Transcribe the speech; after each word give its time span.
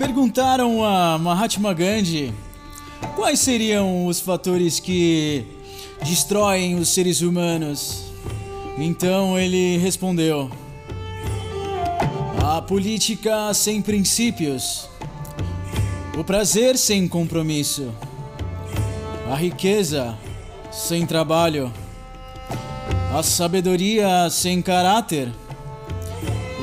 Perguntaram 0.00 0.82
a 0.82 1.18
Mahatma 1.18 1.74
Gandhi 1.74 2.32
quais 3.14 3.38
seriam 3.38 4.06
os 4.06 4.18
fatores 4.18 4.80
que 4.80 5.44
destroem 6.02 6.76
os 6.76 6.88
seres 6.88 7.20
humanos. 7.20 8.04
Então 8.78 9.38
ele 9.38 9.76
respondeu: 9.76 10.50
A 12.42 12.62
política 12.62 13.52
sem 13.52 13.82
princípios, 13.82 14.88
o 16.18 16.24
prazer 16.24 16.78
sem 16.78 17.06
compromisso, 17.06 17.92
a 19.30 19.36
riqueza 19.36 20.16
sem 20.72 21.04
trabalho, 21.04 21.70
a 23.14 23.22
sabedoria 23.22 24.30
sem 24.30 24.62
caráter, 24.62 25.30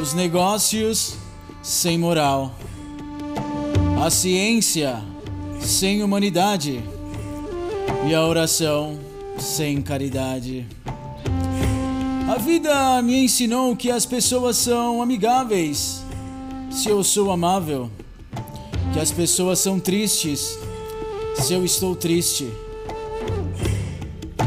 os 0.00 0.14
negócios 0.14 1.18
sem 1.62 1.98
moral, 1.98 2.54
a 4.02 4.10
ciência 4.10 5.02
sem 5.60 6.02
humanidade 6.02 6.82
e 8.06 8.14
a 8.14 8.24
oração 8.26 8.98
sem 9.38 9.80
caridade. 9.80 10.66
A 12.28 12.36
vida 12.36 13.00
me 13.02 13.24
ensinou 13.24 13.74
que 13.74 13.90
as 13.90 14.04
pessoas 14.04 14.56
são 14.56 15.00
amigáveis. 15.00 16.02
Se 16.70 16.88
eu 16.88 17.02
sou 17.02 17.30
amável, 17.30 17.90
que 18.92 19.00
as 19.00 19.10
pessoas 19.10 19.58
são 19.58 19.80
tristes. 19.80 20.58
Se 21.36 21.54
eu 21.54 21.64
estou 21.64 21.96
triste, 21.96 22.48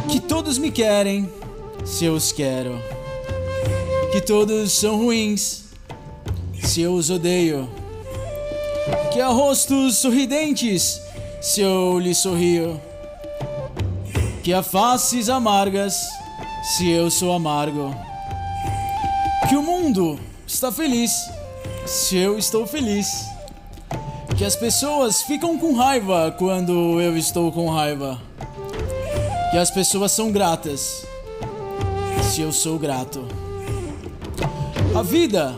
que 0.10 0.20
todos 0.20 0.58
me 0.58 0.72
querem. 0.72 1.30
Se 1.86 2.06
eu 2.06 2.14
os 2.14 2.32
quero, 2.32 2.78
que 4.12 4.22
todos 4.22 4.72
são 4.74 4.98
ruins. 4.98 5.66
Se 6.62 6.82
eu 6.82 6.94
os 6.94 7.10
odeio, 7.10 7.68
que 9.12 9.22
há 9.22 9.28
rostos 9.28 9.98
sorridentes 9.98 11.02
se 11.42 11.62
eu 11.62 12.00
lhes 12.00 12.18
sorrio, 12.18 12.80
que 14.44 14.54
há 14.54 14.62
faces 14.62 15.30
amargas 15.30 16.08
se 16.78 16.90
eu 16.90 17.10
sou 17.10 17.34
amargo, 17.34 17.96
que 19.48 19.56
o 19.56 19.62
mundo 19.62 20.20
está 20.46 20.72
feliz 20.72 21.12
se 21.86 22.18
eu 22.18 22.38
estou 22.38 22.68
feliz, 22.68 23.08
que 24.38 24.46
as 24.46 24.56
pessoas 24.56 25.22
ficam 25.24 25.58
com 25.58 25.74
raiva 25.74 26.36
quando 26.38 27.02
eu 27.02 27.18
estou 27.18 27.52
com 27.52 27.70
raiva, 27.70 28.22
que 29.52 29.58
as 29.58 29.72
pessoas 29.72 30.12
são 30.12 30.32
gratas 30.32 31.06
se 32.32 32.42
eu 32.42 32.52
sou 32.52 32.78
grato. 32.78 33.28
A 34.96 35.02
vida 35.02 35.56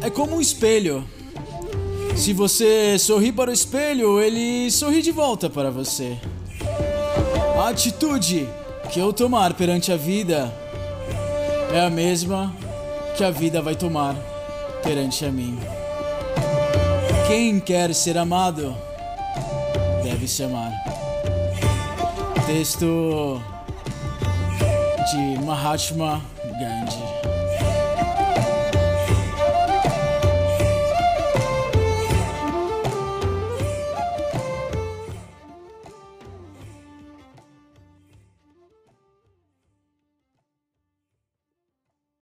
é 0.00 0.10
como 0.10 0.36
um 0.36 0.40
espelho. 0.40 1.04
Se 2.16 2.32
você 2.32 2.98
sorri 2.98 3.32
para 3.32 3.50
o 3.50 3.52
espelho, 3.52 4.20
ele 4.20 4.70
sorri 4.70 5.02
de 5.02 5.10
volta 5.10 5.50
para 5.50 5.70
você. 5.70 6.16
A 7.58 7.68
atitude 7.68 8.48
que 8.90 9.00
eu 9.00 9.12
tomar 9.12 9.54
perante 9.54 9.92
a 9.92 9.96
vida 9.96 10.52
é 11.72 11.80
a 11.80 11.90
mesma 11.90 12.54
que 13.16 13.24
a 13.24 13.30
vida 13.30 13.60
vai 13.60 13.74
tomar 13.74 14.14
perante 14.82 15.24
a 15.24 15.30
mim. 15.30 15.58
Quem 17.26 17.58
quer 17.58 17.94
ser 17.94 18.16
amado 18.16 18.76
deve 20.02 20.28
se 20.28 20.44
amar. 20.44 20.72
Texto 22.46 23.40
de 25.10 25.44
Mahatma 25.44 26.22
Gandhi. 26.44 27.33